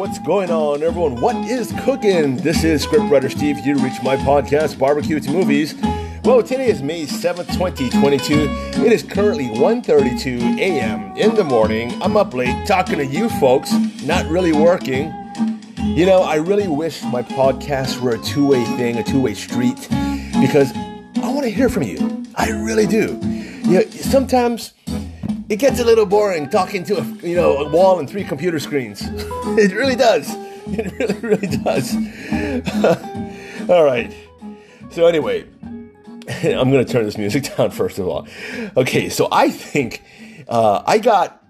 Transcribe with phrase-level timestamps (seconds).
[0.00, 1.20] what's going on, everyone?
[1.20, 2.36] What is cooking?
[2.36, 5.74] This is Scriptwriter Steve to reach my podcast, Barbecue to Movies.
[6.24, 8.82] Well, today is May 7th, 2022.
[8.82, 11.14] It is currently 1.32 a.m.
[11.18, 12.02] in the morning.
[12.02, 15.12] I'm up late talking to you folks, not really working.
[15.76, 19.86] You know, I really wish my podcast were a two-way thing, a two-way street,
[20.40, 20.74] because
[21.16, 22.24] I want to hear from you.
[22.36, 23.18] I really do.
[23.68, 24.72] You know, sometimes
[25.50, 28.58] it gets a little boring talking to a you know a wall and three computer
[28.58, 29.02] screens.
[29.04, 30.34] it really does.
[30.72, 31.96] It really really does.
[33.68, 34.14] all right.
[34.90, 35.44] So anyway,
[36.44, 38.28] I'm to turn this music down first of all.
[38.76, 40.04] Okay, so I think
[40.46, 41.42] uh, I got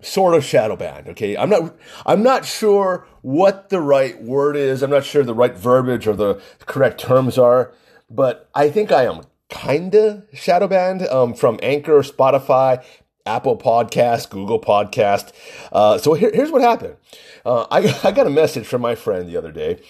[0.00, 1.06] sort of shadow banned.
[1.10, 4.82] Okay, I'm not I'm not sure what the right word is.
[4.82, 7.72] I'm not sure the right verbiage or the correct terms are,
[8.10, 12.82] but I think I am kinda shadow banned um, from Anchor, Spotify,
[13.26, 15.32] Apple Podcast, Google Podcast.
[15.72, 16.96] Uh, so here, here's what happened.
[17.44, 19.80] Uh, I, I got a message from my friend the other day,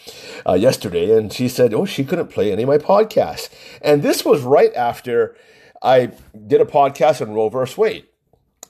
[0.47, 3.49] uh, yesterday, and she said, "Oh, she couldn't play any of my podcasts."
[3.83, 5.37] And this was right after
[5.83, 6.13] I
[6.47, 8.07] did a podcast on Roe versus Wade,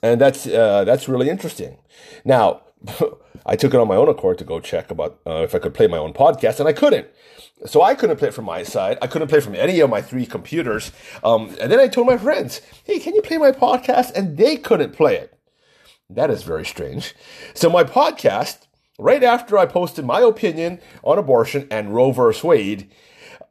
[0.03, 1.79] and that's uh, that's really interesting.
[2.25, 2.63] Now,
[3.47, 5.75] I took it on my own accord to go check about uh, if I could
[5.75, 7.09] play my own podcast, and I couldn't.
[7.65, 8.99] So I couldn't play it from my side.
[9.01, 10.93] I couldn't play from any of my three computers.
[11.25, 14.13] Um, and then I told my friends, hey, can you play my podcast?
[14.15, 15.39] And they couldn't play it.
[16.11, 17.15] That is very strange.
[17.55, 18.67] So my podcast,
[18.99, 22.91] right after I posted my opinion on abortion and Roe versus Wade,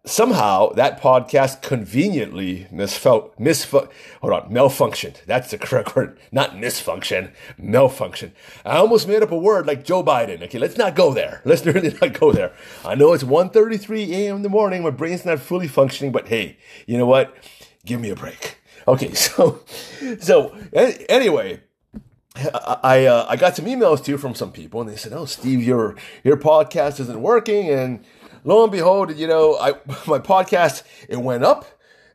[0.05, 3.89] somehow that podcast conveniently misfelt, misfu-
[4.21, 5.23] hold on, malfunctioned.
[5.25, 6.17] That's the correct word.
[6.31, 8.33] Not misfunction, malfunction.
[8.63, 10.41] I almost made up a word like Joe Biden.
[10.43, 11.41] Okay, let's not go there.
[11.45, 12.53] Let's really not go there.
[12.83, 14.37] I know it's 1.33 a.m.
[14.37, 14.83] in the morning.
[14.83, 17.35] My brain's not fully functioning, but hey, you know what?
[17.85, 18.57] Give me a break.
[18.87, 19.61] Okay, so,
[20.19, 21.61] so anyway,
[22.35, 25.63] I uh, I got some emails too from some people, and they said, "Oh, Steve,
[25.63, 28.03] your your podcast isn't working," and
[28.45, 29.71] lo and behold, you know, I
[30.07, 31.65] my podcast it went up,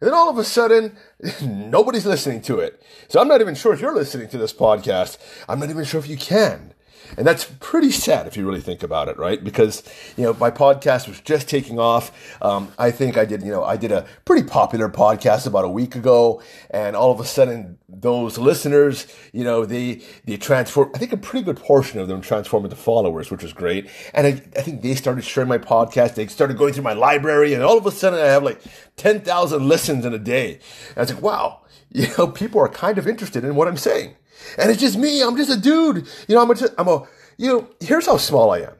[0.00, 0.96] and then all of a sudden,
[1.42, 2.82] nobody's listening to it.
[3.08, 5.18] So I'm not even sure if you're listening to this podcast.
[5.48, 6.69] I'm not even sure if you can.
[7.16, 9.42] And that's pretty sad if you really think about it, right?
[9.42, 9.82] Because,
[10.16, 12.12] you know, my podcast was just taking off.
[12.42, 15.68] Um, I think I did, you know, I did a pretty popular podcast about a
[15.68, 16.42] week ago.
[16.70, 21.16] And all of a sudden, those listeners, you know, they, they transform, I think a
[21.16, 23.88] pretty good portion of them transformed into followers, which was great.
[24.14, 26.14] And I, I think they started sharing my podcast.
[26.14, 27.54] They started going through my library.
[27.54, 28.60] And all of a sudden, I have like
[28.96, 30.60] 10,000 listens in a day.
[30.90, 33.76] And I was like, wow, you know, people are kind of interested in what I'm
[33.76, 34.16] saying.
[34.58, 35.22] And it's just me.
[35.22, 36.08] I'm just a dude.
[36.28, 37.06] You know, I'm a, I'm a,
[37.36, 38.74] you know, here's how small I am.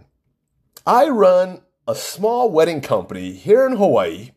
[0.87, 4.31] I run a small wedding company here in Hawaii,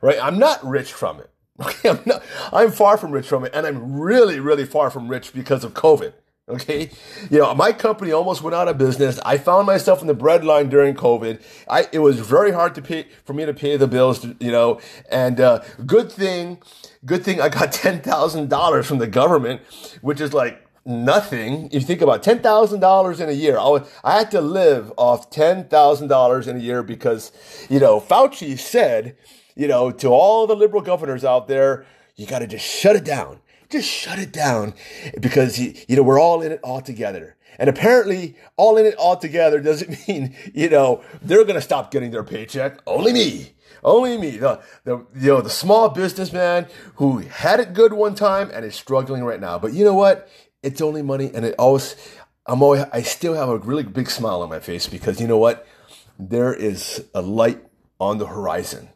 [0.00, 0.18] right?
[0.22, 1.30] I'm not rich from it.
[1.60, 1.88] Okay.
[1.88, 3.50] I'm not, I'm far from rich from it.
[3.52, 6.12] And I'm really, really far from rich because of COVID.
[6.48, 6.90] Okay.
[7.30, 9.20] You know, my company almost went out of business.
[9.24, 11.42] I found myself in the breadline during COVID.
[11.68, 14.80] I, it was very hard to pay, for me to pay the bills, you know,
[15.10, 16.58] and, uh, good thing,
[17.04, 19.60] good thing I got $10,000 from the government,
[20.00, 21.66] which is like nothing.
[21.66, 26.48] If you think about $10,000 in a year, I, I had to live off $10,000
[26.48, 27.30] in a year because,
[27.68, 29.16] you know, Fauci said,
[29.54, 31.84] you know, to all the liberal governors out there,
[32.16, 34.74] you got to just shut it down just shut it down
[35.20, 37.36] because you, know we're all in it all together.
[37.58, 41.90] And apparently all in it all together doesn't mean you know they're going to stop
[41.90, 42.80] getting their paycheck.
[42.86, 43.54] Only me.
[43.84, 44.38] Only me.
[44.38, 46.66] The, the you know the small businessman
[46.96, 49.58] who had it good one time and is struggling right now.
[49.58, 50.28] But you know what?
[50.62, 51.96] It's only money and it always
[52.46, 55.38] i'm always i still have a really big smile on my face because you know
[55.38, 55.66] what?
[56.18, 57.62] There is a light
[58.00, 58.88] on the horizon.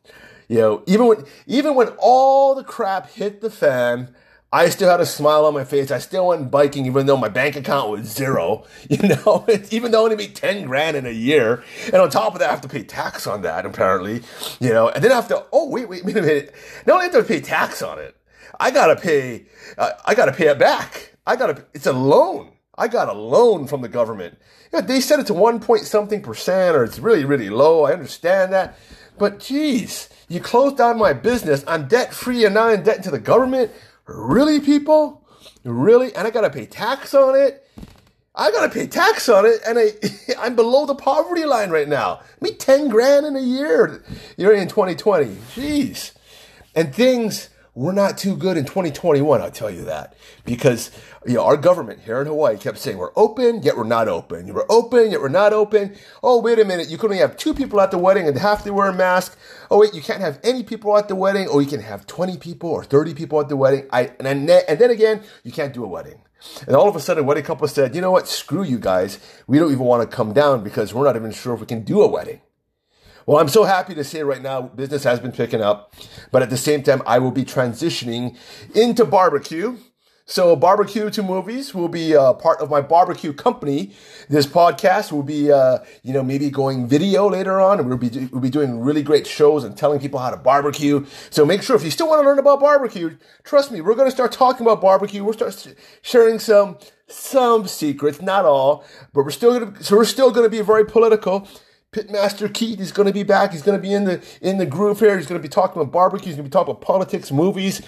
[0.49, 4.15] You know even when even when all the crap hit the fan
[4.55, 5.91] I still had a smile on my face.
[5.91, 10.01] I still went biking even though my bank account was zero, you know, even though
[10.01, 11.65] I only made 10 grand in a year.
[11.87, 14.23] And on top of that, I have to pay tax on that, apparently,
[14.61, 16.55] you know, and then I have to, oh, wait, wait, wait a minute.
[16.87, 18.15] Not only have to pay tax on it,
[18.61, 19.47] I gotta pay,
[19.79, 21.17] uh, I gotta pay it back.
[21.27, 22.53] I gotta, it's a loan.
[22.77, 24.39] I got a loan from the government.
[24.73, 27.85] You know, they said it's one point something percent or it's really, really low.
[27.85, 28.79] I understand that.
[29.19, 31.65] But geez, you closed down my business.
[31.67, 33.71] I'm debt free and now in debt to the government.
[34.07, 35.27] Really, people?
[35.65, 36.15] Really?
[36.15, 37.67] And I gotta pay tax on it?
[38.35, 39.93] I gotta pay tax on it, and I
[40.39, 42.21] I'm below the poverty line right now.
[42.41, 44.03] Me ten grand in a year.
[44.37, 45.27] You're in 2020.
[45.55, 46.13] Jeez,
[46.75, 49.41] and things were not too good in 2021.
[49.41, 50.15] I'll tell you that
[50.45, 50.91] because
[51.27, 54.53] you know our government here in Hawaii kept saying we're open, yet we're not open.
[54.53, 55.97] Were open, yet we're not open.
[56.23, 58.63] Oh wait a minute, you can only have two people at the wedding and have
[58.65, 59.39] to wear a mask.
[59.71, 61.49] Oh wait, you can't have any people at the wedding.
[61.51, 63.87] Oh, you can have 20 people or 30 people at the wedding.
[63.91, 66.21] I and then, and then again, you can't do a wedding.
[66.67, 69.19] And all of a sudden, a wedding couple said, you know what, screw you guys.
[69.47, 71.85] We don't even want to come down because we're not even sure if we can
[71.85, 72.41] do a wedding.
[73.25, 75.95] Well, I'm so happy to say right now business has been picking up,
[76.33, 78.37] but at the same time, I will be transitioning
[78.75, 79.77] into barbecue.
[80.25, 83.95] So, barbecue to movies will be uh, part of my barbecue company.
[84.29, 88.29] This podcast will be, uh, you know, maybe going video later on, and we'll be
[88.33, 91.05] we'll be doing really great shows and telling people how to barbecue.
[91.31, 94.09] So, make sure if you still want to learn about barbecue, trust me, we're going
[94.09, 95.23] to start talking about barbecue.
[95.23, 96.79] We'll start sharing some
[97.09, 100.61] some secrets, not all, but we're still going to so we're still going to be
[100.63, 101.49] very political.
[101.93, 103.53] Pitmaster Keith is going to be back.
[103.53, 105.17] He's going to be in the in the groove here.
[105.19, 106.29] He's going to be talking about barbecue.
[106.29, 107.83] He's going to be talking about politics, movies,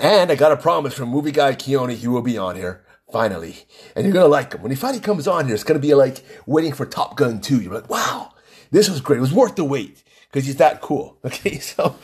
[0.00, 1.94] and I got a promise from movie guy Keone.
[1.94, 5.00] He will be on here finally, and you're going to like him when he finally
[5.00, 5.54] comes on here.
[5.54, 7.60] It's going to be like waiting for Top Gun 2.
[7.60, 8.32] You're like, wow,
[8.70, 9.18] this was great.
[9.18, 11.18] It was worth the wait because he's that cool.
[11.26, 11.96] Okay, so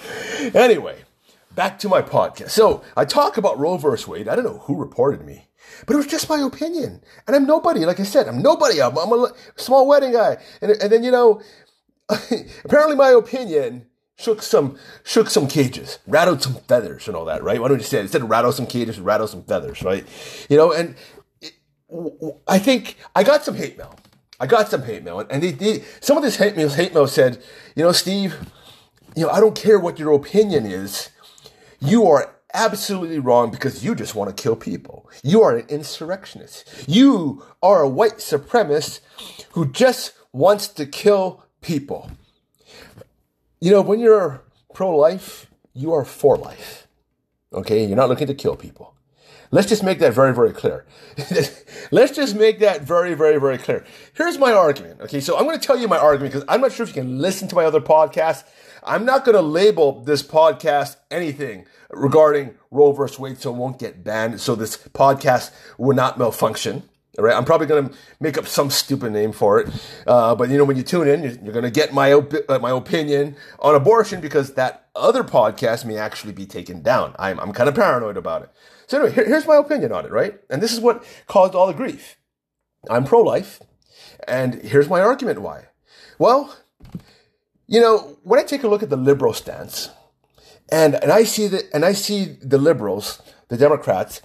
[0.55, 0.97] anyway,
[1.59, 2.51] back to my podcast.
[2.51, 4.29] So I talk about Roe versus Wade.
[4.29, 5.49] I don't know who reported me.
[5.85, 7.03] But it was just my opinion.
[7.27, 7.85] And I'm nobody.
[7.85, 8.81] Like I said, I'm nobody.
[8.81, 10.37] I'm, I'm a small wedding guy.
[10.63, 11.43] And, and then, you know,
[12.65, 17.61] apparently my opinion shook some shook some cages, rattled some feathers and all that, right?
[17.61, 18.03] Why don't you say it?
[18.03, 20.07] Instead of rattle some cages, rattle some feathers, right?
[20.49, 20.95] You know, and
[21.41, 21.55] it,
[22.47, 23.99] I think I got some hate mail.
[24.39, 25.27] I got some hate mail.
[25.29, 27.43] And they, they, some of this hate mail, hate mail said,
[27.75, 28.37] you know, Steve,
[29.17, 31.11] you know, I don't care what your opinion is.
[31.81, 35.09] You are absolutely wrong because you just want to kill people.
[35.23, 36.85] You are an insurrectionist.
[36.89, 39.01] You are a white supremacist
[39.51, 42.11] who just wants to kill people.
[43.61, 44.43] You know, when you're
[44.75, 46.87] pro life, you are for life.
[47.53, 47.85] Okay?
[47.85, 48.95] You're not looking to kill people.
[49.51, 50.85] Let's just make that very, very clear.
[51.91, 53.85] Let's just make that very, very, very clear.
[54.15, 55.01] Here's my argument.
[55.01, 57.03] Okay, so I'm going to tell you my argument because I'm not sure if you
[57.03, 58.45] can listen to my other podcast.
[58.85, 63.79] I'm not going to label this podcast anything regarding Roe versus Wade, so it won't
[63.79, 64.41] get banned.
[64.41, 66.83] So this podcast will not malfunction.
[67.19, 69.69] All right, I'm probably going to make up some stupid name for it.
[70.07, 72.49] Uh, but you know, when you tune in, you're, you're going to get my op-
[72.49, 77.17] uh, my opinion on abortion because that other podcast may actually be taken down.
[77.19, 78.51] I'm I'm kind of paranoid about it.
[78.89, 80.41] So anyway, here, here's my opinion on it, right?
[80.49, 82.17] And this is what caused all the grief.
[82.89, 83.61] I'm pro-life,
[84.27, 85.67] and here's my argument why.
[86.19, 86.57] Well,
[87.67, 89.91] you know, when I take a look at the liberal stance,
[90.71, 94.23] and, and I see the, and I see the liberals, the Democrats,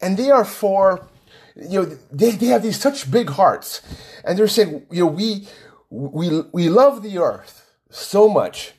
[0.00, 1.08] and they are for,
[1.56, 3.82] you know, they, they have these such big hearts.
[4.24, 5.48] And they're saying, you know, we,
[5.90, 8.72] we, we love the earth so much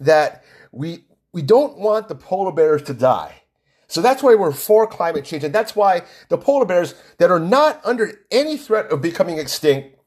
[0.00, 0.42] that
[0.72, 3.42] we, we don't want the polar bears to die.
[3.86, 5.44] So that's why we're for climate change.
[5.44, 9.98] And that's why the polar bears that are not under any threat of becoming extinct,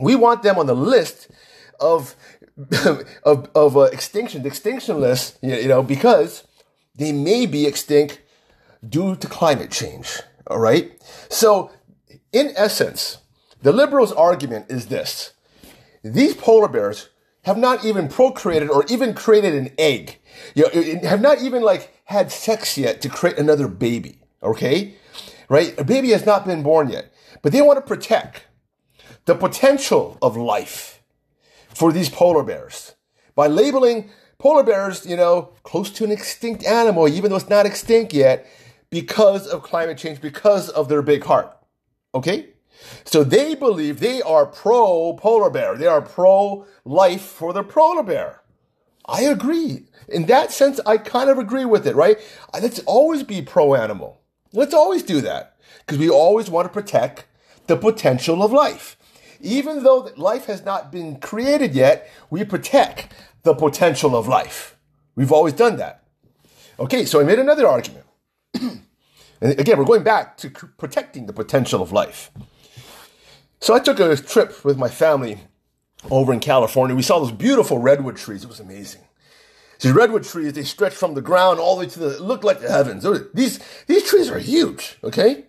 [0.00, 1.28] we want them on the list
[1.78, 2.14] of
[3.24, 6.44] of of uh, extinction, the extinction list, you know, because
[6.94, 8.20] they may be extinct
[8.86, 10.20] due to climate change.
[10.46, 10.92] All right.
[11.28, 11.70] So,
[12.32, 13.18] in essence,
[13.62, 15.32] the liberals' argument is this:
[16.02, 17.08] these polar bears
[17.42, 20.18] have not even procreated or even created an egg.
[20.54, 24.18] You know, have not even like had sex yet to create another baby.
[24.42, 24.94] Okay,
[25.48, 25.78] right?
[25.78, 28.46] A baby has not been born yet, but they want to protect
[29.26, 31.02] the potential of life
[31.68, 32.94] for these polar bears
[33.36, 37.64] by labeling polar bears, you know, close to an extinct animal, even though it's not
[37.64, 38.44] extinct yet,
[38.90, 41.56] because of climate change, because of their big heart.
[42.12, 42.48] Okay?
[43.04, 45.76] So they believe they are pro polar bear.
[45.76, 48.39] They are pro life for the polar bear.
[49.10, 49.86] I agree.
[50.08, 52.18] In that sense, I kind of agree with it, right?
[52.54, 54.20] Let's always be pro animal.
[54.52, 57.26] Let's always do that because we always want to protect
[57.66, 58.96] the potential of life.
[59.40, 63.12] Even though life has not been created yet, we protect
[63.42, 64.76] the potential of life.
[65.16, 66.04] We've always done that.
[66.78, 68.06] Okay, so I made another argument.
[68.54, 68.84] and
[69.40, 72.30] again, we're going back to protecting the potential of life.
[73.60, 75.40] So I took a trip with my family
[76.10, 76.96] over in California.
[76.96, 78.44] We saw those beautiful redwood trees.
[78.44, 79.02] It was amazing.
[79.80, 82.60] These redwood trees, they stretch from the ground all the way to the, look like
[82.60, 83.06] the heavens.
[83.32, 85.44] These, these trees are huge, okay?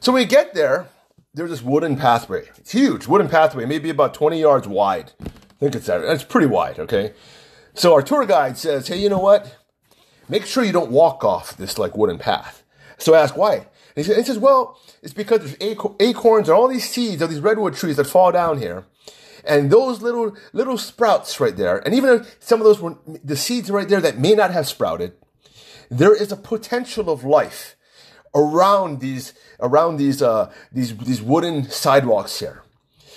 [0.00, 0.88] So we get there,
[1.34, 2.48] there's this wooden pathway.
[2.58, 5.12] It's huge, wooden pathway, maybe about 20 yards wide.
[5.20, 6.04] I think it's that.
[6.04, 7.12] It's pretty wide, okay?
[7.74, 9.56] So our tour guide says, hey, you know what?
[10.28, 12.62] Make sure you don't walk off this like wooden path.
[12.98, 13.66] So I ask why.
[13.96, 15.56] And he says, well, it's because there's
[16.00, 18.84] acorns and all these seeds of these redwood trees that fall down here.
[19.44, 23.36] And those little, little sprouts right there, and even if some of those were the
[23.36, 25.14] seeds right there that may not have sprouted,
[25.90, 27.76] there is a potential of life
[28.34, 32.62] around these, around these, uh, these, these wooden sidewalks here.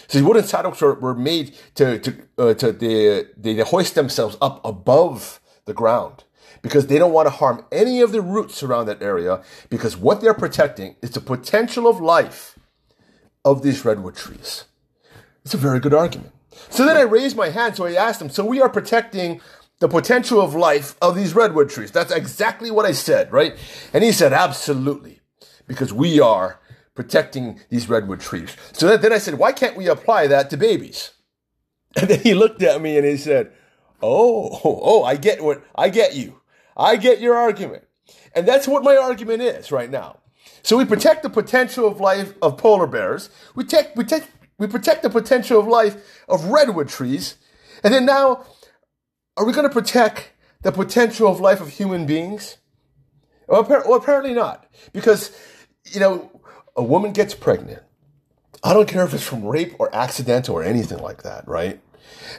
[0.08, 4.38] So these wooden sidewalks were, were made to, to, uh, to, they, they hoist themselves
[4.42, 6.24] up above the ground
[6.62, 10.22] because they don't want to harm any of the roots around that area because what
[10.22, 12.58] they're protecting is the potential of life
[13.44, 14.66] of these redwood trees.
[15.46, 16.34] It's a very good argument.
[16.70, 19.42] So then I raised my hand, so I asked him, so we are protecting
[19.80, 21.92] the potential of life of these redwood trees.
[21.92, 23.56] That's exactly what I said, right?
[23.94, 25.20] And he said, absolutely,
[25.68, 26.60] because we are
[26.96, 28.56] protecting these redwood trees.
[28.72, 31.12] So then I said, why can't we apply that to babies?
[31.98, 33.54] And then he looked at me and he said,
[34.02, 36.42] oh, oh, I get what, I get you.
[36.76, 37.88] I get your argument.
[38.36, 40.20] And that's what my argument is right now.
[40.62, 43.30] So we protect the potential of life of polar bears.
[43.56, 44.24] We, take, we, take,
[44.58, 47.36] we protect the potential of life of redwood trees.
[47.84, 48.46] And then now,
[49.38, 50.32] are we going to protect
[50.62, 52.58] the potential of life of human beings?
[53.48, 54.66] Well, apparently not.
[54.94, 55.38] Because,
[55.84, 56.42] you know,
[56.76, 57.84] a woman gets pregnant.
[58.64, 61.80] I don't care if it's from rape or accidental or anything like that, right?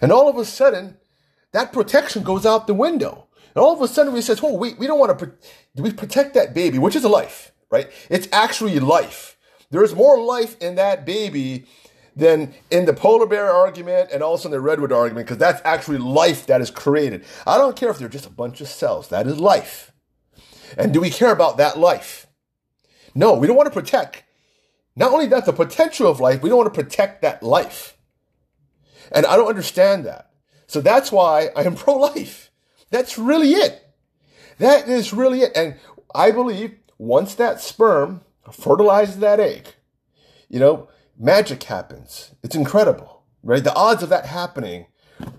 [0.01, 0.97] And all of a sudden,
[1.53, 3.27] that protection goes out the window.
[3.55, 5.33] And all of a sudden we says, oh, we, we don't want to,
[5.77, 7.91] do we protect that baby, which is a life, right?
[8.11, 9.37] It's actually life.
[9.71, 11.67] There is more life in that baby
[12.17, 15.99] than in the polar bear argument and also in the redwood argument, because that's actually
[15.99, 17.25] life that is created.
[17.47, 19.09] I don't care if they're just a bunch of cells.
[19.09, 19.93] That is life.
[20.79, 22.27] And do we care about that life?
[23.15, 24.25] No, we don't want to protect.
[24.97, 27.99] Not only that, the potential of life, we don't want to protect that life.
[29.13, 30.31] And I don't understand that.
[30.67, 32.51] So that's why I am pro life.
[32.91, 33.83] That's really it.
[34.59, 35.53] That is really it.
[35.55, 35.77] And
[36.15, 39.67] I believe once that sperm fertilizes that egg,
[40.49, 42.33] you know, magic happens.
[42.43, 43.63] It's incredible, right?
[43.63, 44.87] The odds of that happening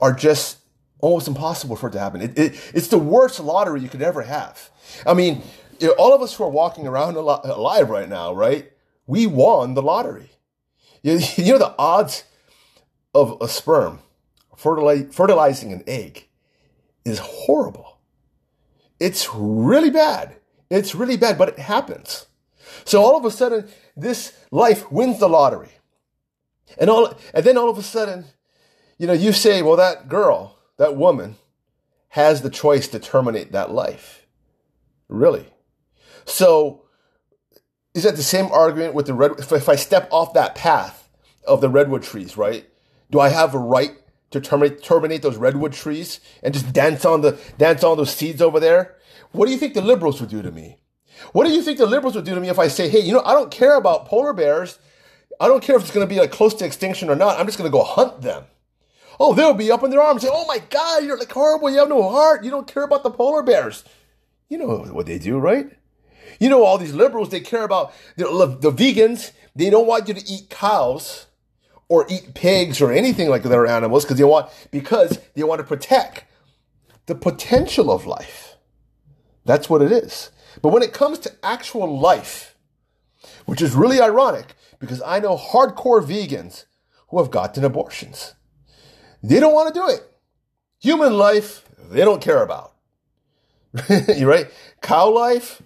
[0.02, 0.58] are just
[1.00, 2.22] almost impossible for it to happen.
[2.22, 4.70] It, it, it's the worst lottery you could ever have.
[5.06, 5.44] I mean,
[5.98, 8.72] all of us who are walking around alive right now, right?
[9.06, 10.32] We won the lottery.
[11.04, 12.24] You, you know the odds
[13.14, 14.00] of a sperm
[14.58, 16.28] fertilizing an egg
[17.06, 18.00] is horrible.
[19.00, 20.38] It's really bad.
[20.70, 22.27] It's really bad, but it happens.
[22.86, 25.72] So all of a sudden, this life wins the lottery.
[26.78, 28.26] And all, and then all of a sudden,
[28.98, 31.36] you know, you say, well, that girl, that woman
[32.10, 34.26] has the choice to terminate that life.
[35.08, 35.46] Really?
[36.26, 36.84] So
[37.94, 39.32] is that the same argument with the red?
[39.40, 41.10] If I step off that path
[41.46, 42.68] of the redwood trees, right?
[43.10, 43.92] Do I have a right
[44.32, 48.42] to terminate, terminate those redwood trees and just dance on the dance on those seeds
[48.42, 48.98] over there?
[49.32, 50.78] What do you think the liberals would do to me?
[51.34, 53.14] What do you think the liberals would do to me if I say, hey, you
[53.14, 54.80] know, I don't care about polar bears.
[55.40, 57.40] I don't care if it's going to be like close to extinction or not.
[57.40, 58.46] I'm just going to go hunt them.
[59.20, 61.70] Oh, they'll be up in their arms Say, oh my God, you're like horrible.
[61.70, 62.44] You have no heart.
[62.44, 63.84] You don't care about the polar bears.
[64.50, 65.70] You know what they do, right?
[66.40, 68.26] You know, all these liberals, they care about the,
[68.60, 69.32] the vegans.
[69.56, 71.26] They don't want you to eat cows
[71.90, 75.68] or eat pigs or anything like their animals because they want because they want to
[75.68, 76.26] protect
[77.08, 78.56] the potential of life.
[79.46, 80.30] That's what it is.
[80.62, 82.56] But when it comes to actual life,
[83.46, 86.66] which is really ironic because I know hardcore vegans
[87.10, 88.36] who have gotten abortions.
[89.24, 90.02] They don't want to do it.
[90.80, 92.74] Human life, they don't care about.
[93.90, 94.48] you right?
[94.82, 95.62] Cow life,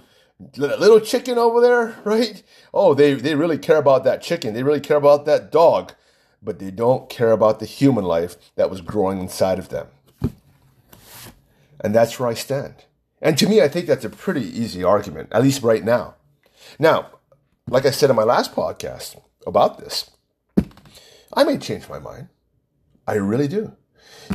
[0.55, 2.41] little chicken over there, right?
[2.73, 4.53] Oh, they, they really care about that chicken.
[4.53, 5.93] They really care about that dog
[6.41, 9.87] but they don't care about the human life that was growing inside of them.
[11.79, 12.75] And that's where I stand.
[13.21, 16.15] And to me, I think that's a pretty easy argument, at least right now.
[16.79, 17.07] Now,
[17.69, 20.09] like I said in my last podcast about this,
[21.33, 22.29] I may change my mind.
[23.07, 23.75] I really do.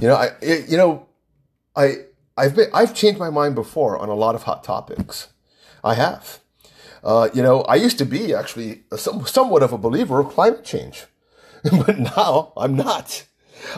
[0.00, 1.06] You know, I you know,
[1.74, 2.04] I
[2.36, 5.28] I've been I've changed my mind before on a lot of hot topics.
[5.82, 6.40] I have.
[7.02, 10.64] Uh, you know, I used to be actually some, somewhat of a believer of climate
[10.64, 11.04] change.
[11.62, 13.24] but now I'm not.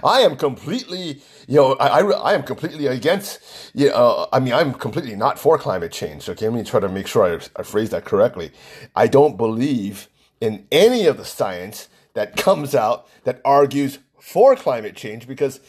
[0.05, 3.41] I am completely, you know, I, I, I am completely against,
[3.75, 6.29] you know, uh, I mean, I'm completely not for climate change.
[6.29, 8.53] Okay, let me try to make sure I, I phrase that correctly.
[8.95, 10.09] I don't believe
[10.41, 15.61] in any of the science that comes out that argues for climate change because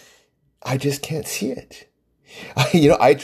[0.63, 1.89] I just can't see it.
[2.55, 3.19] I, you know, I,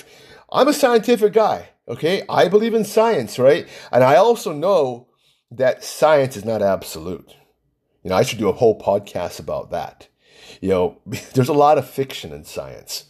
[0.51, 1.69] I'm a scientific guy.
[1.87, 3.67] Okay, I believe in science, right?
[3.91, 5.07] And I also know
[5.51, 7.35] that science is not absolute.
[8.03, 10.07] You know, I should do a whole podcast about that.
[10.61, 11.01] You know,
[11.33, 13.05] there's a lot of fiction in science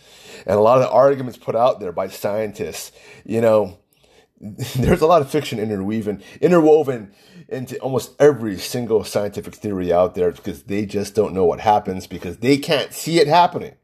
[0.46, 2.92] and a lot of the arguments put out there by scientists,
[3.26, 3.80] you know,
[4.76, 7.14] there's a lot of fiction interwoven, interwoven
[7.48, 12.08] into almost every single scientific theory out there because they just don't know what happens
[12.08, 13.76] because they can't see it happening.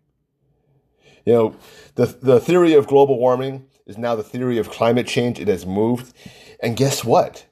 [1.26, 1.56] You know,
[1.96, 5.40] the, the theory of global warming is now the theory of climate change.
[5.40, 6.14] It has moved.
[6.60, 7.46] And guess what?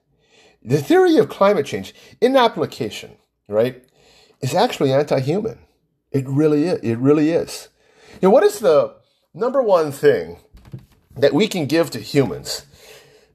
[0.63, 3.83] The theory of climate change in application, right,
[4.41, 5.59] is actually anti-human.
[6.11, 6.79] It really is.
[6.81, 7.69] It really is.
[8.21, 8.95] You know, what is the
[9.33, 10.39] number one thing
[11.15, 12.65] that we can give to humans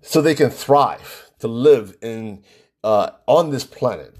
[0.02, 2.42] so they can thrive, to live in
[2.82, 4.16] uh, on this planet?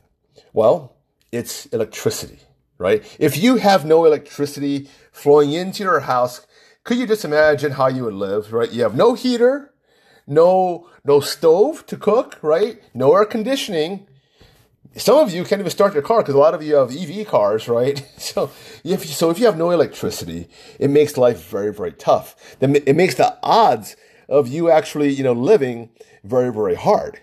[0.53, 0.97] Well,
[1.33, 2.39] it's electricity,
[2.79, 3.05] right?
[3.19, 6.47] If you have no electricity flowing into your house,
[6.85, 8.71] could you just imagine how you would live, right?
[8.71, 9.75] You have no heater,
[10.27, 12.81] no no stove to cook, right?
[12.95, 14.07] No air conditioning.
[14.97, 17.27] Some of you can't even start your car because a lot of you have EV
[17.27, 18.07] cars, right?
[18.19, 18.51] So
[18.85, 20.49] if so, if you have no electricity,
[20.79, 22.57] it makes life very very tough.
[22.61, 23.97] It makes the odds
[24.29, 25.91] of you actually you know living
[26.23, 27.21] very very hard.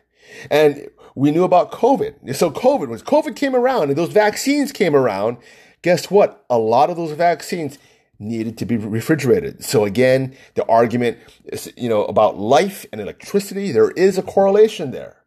[0.50, 2.36] And we knew about COVID.
[2.36, 5.38] So COVID was COVID came around and those vaccines came around.
[5.82, 6.46] Guess what?
[6.50, 7.78] A lot of those vaccines
[8.20, 9.64] needed to be refrigerated.
[9.64, 14.92] So again, the argument is, you know, about life and electricity, there is a correlation
[14.92, 15.21] there.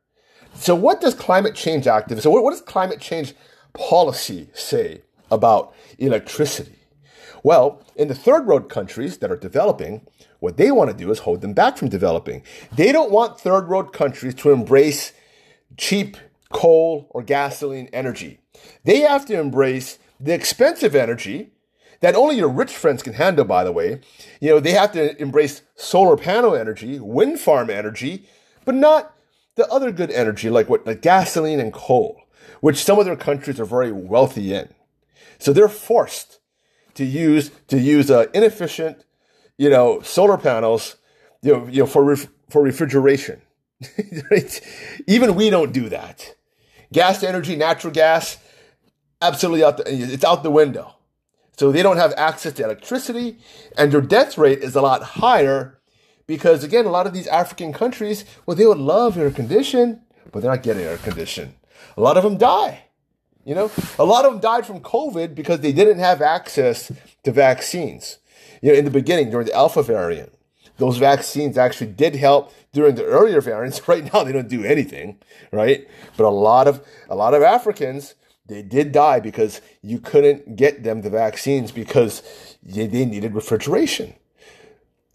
[0.54, 3.34] So what does climate change activists, so what, what does climate change
[3.72, 6.78] policy say about electricity?
[7.42, 10.06] Well, in the third world countries that are developing,
[10.38, 12.42] what they want to do is hold them back from developing.
[12.72, 15.12] They don't want third world countries to embrace
[15.76, 16.16] cheap
[16.52, 18.40] coal or gasoline energy.
[18.84, 21.50] They have to embrace the expensive energy
[22.00, 24.00] that only your rich friends can handle, by the way.
[24.40, 28.26] You know, they have to embrace solar panel energy, wind farm energy,
[28.64, 29.14] but not
[29.56, 32.20] the other good energy like what like gasoline and coal,
[32.60, 34.68] which some of their countries are very wealthy in.
[35.38, 36.40] So they're forced
[36.94, 39.04] to use to use uh, inefficient,
[39.56, 40.96] you know, solar panels,
[41.42, 43.40] you know, you know for ref, for refrigeration.
[45.06, 46.34] Even we don't do that.
[46.92, 48.38] Gas energy, natural gas,
[49.20, 50.94] absolutely out the, it's out the window.
[51.56, 53.38] So they don't have access to electricity,
[53.76, 55.73] and their death rate is a lot higher
[56.26, 60.00] because, again, a lot of these African countries, well, they would love air condition,
[60.32, 61.54] but they're not getting air condition.
[61.96, 62.84] A lot of them die.
[63.44, 66.90] You know, a lot of them died from COVID because they didn't have access
[67.24, 68.18] to vaccines.
[68.62, 70.32] You know, in the beginning, during the Alpha variant,
[70.78, 73.80] those vaccines actually did help during the earlier variants.
[73.88, 75.18] Right now, they don't do anything,
[75.52, 75.86] right?
[76.16, 78.14] But a lot of a lot of Africans
[78.46, 82.22] they did die because you couldn't get them the vaccines because
[82.62, 84.14] they needed refrigeration.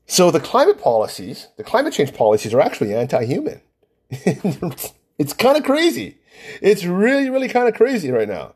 [0.10, 3.62] So the climate policies, the climate change policies are actually anti-human.
[4.10, 6.17] it's kind of crazy.
[6.63, 8.56] It's really, really kind of crazy right now.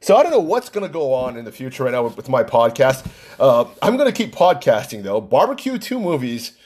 [0.00, 2.16] So I don't know what's going to go on in the future right now with,
[2.16, 3.08] with my podcast.
[3.38, 5.20] Uh, I'm going to keep podcasting though.
[5.20, 6.58] Barbecue to Movies,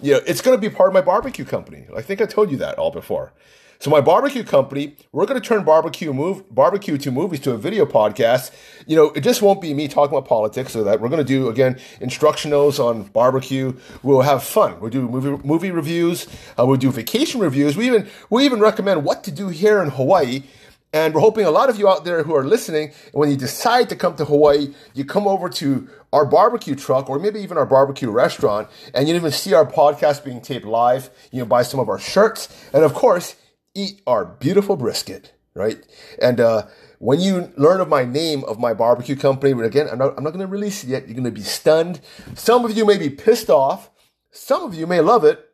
[0.00, 1.86] you know, it's going to be part of my barbecue company.
[1.94, 3.32] I think I told you that all before.
[3.80, 7.56] So my barbecue company, we're going to turn barbecue move barbecue to movies to a
[7.56, 8.50] video podcast.
[8.86, 10.72] You know, it just won't be me talking about politics.
[10.72, 13.74] So that we're going to do again instructionals on barbecue.
[14.02, 14.78] We'll have fun.
[14.80, 16.26] We'll do movie movie reviews.
[16.58, 17.74] Uh, we'll do vacation reviews.
[17.74, 20.42] We even we even recommend what to do here in Hawaii.
[20.92, 23.88] And we're hoping a lot of you out there who are listening, when you decide
[23.90, 27.64] to come to Hawaii, you come over to our barbecue truck or maybe even our
[27.64, 31.08] barbecue restaurant and you even see our podcast being taped live.
[31.30, 32.48] You know, buy some of our shirts.
[32.74, 33.36] And of course,
[33.74, 35.78] eat our beautiful brisket, right?
[36.20, 36.66] And uh,
[36.98, 40.24] when you learn of my name of my barbecue company, but again, I'm not, I'm
[40.24, 41.06] not going to release it yet.
[41.06, 42.00] You're going to be stunned.
[42.34, 43.90] Some of you may be pissed off.
[44.30, 45.46] Some of you may love it.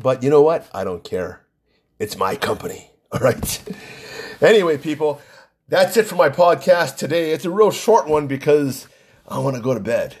[0.00, 0.68] But you know what?
[0.72, 1.44] I don't care.
[1.98, 2.90] It's my company.
[3.12, 3.62] All right.
[4.40, 5.20] anyway, people,
[5.68, 7.32] that's it for my podcast today.
[7.32, 8.86] It's a real short one because
[9.26, 10.16] I want to go to bed.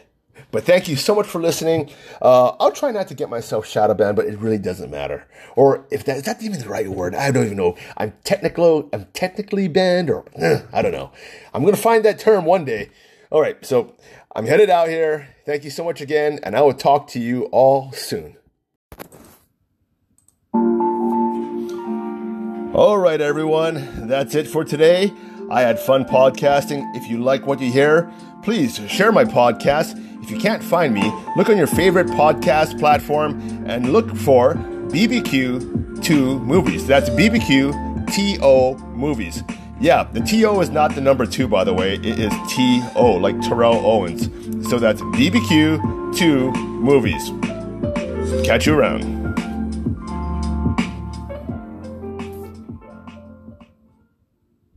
[0.54, 1.90] But thank you so much for listening.
[2.22, 5.26] Uh, I'll try not to get myself shadow banned, but it really doesn't matter.
[5.56, 7.12] Or if that, that even the right word?
[7.12, 7.76] I don't even know.
[7.96, 8.88] I'm technical.
[8.92, 11.10] I'm technically banned, or uh, I don't know.
[11.52, 12.90] I'm gonna find that term one day.
[13.32, 13.96] All right, so
[14.36, 15.34] I'm headed out here.
[15.44, 18.36] Thank you so much again, and I will talk to you all soon.
[22.72, 25.12] All right, everyone, that's it for today.
[25.50, 26.94] I had fun podcasting.
[26.94, 28.12] If you like what you hear,
[28.44, 33.38] please share my podcast if you can't find me, look on your favorite podcast platform
[33.66, 36.86] and look for BBQ to Movies.
[36.86, 38.08] That's BBQ
[38.96, 39.42] Movies.
[39.80, 41.96] Yeah, the TO is not the number two, by the way.
[41.96, 44.30] It is TO, like Terrell Owens.
[44.70, 47.30] So that's BBQ to Movies.
[48.46, 49.23] Catch you around.